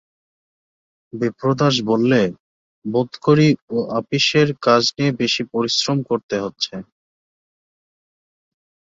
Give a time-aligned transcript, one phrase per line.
[1.13, 2.21] বিপ্রদাস বললে,
[2.85, 3.47] বোধ করি
[3.99, 6.75] আপিসের কাজ নিয়ে বেশি পরিশ্রম করতে হচ্ছে।